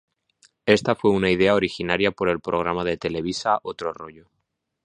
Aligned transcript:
Esta 0.65 0.95
fue 0.95 1.11
una 1.11 1.29
idea 1.29 1.53
originaria 1.53 2.09
por 2.09 2.27
el 2.27 2.39
programa 2.39 2.83
de 2.83 2.97
Televisa, 2.97 3.59
Otro 3.61 3.93
Rollo. 3.93 4.31